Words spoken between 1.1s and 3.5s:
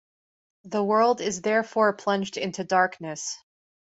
is therefore plunged into darkness.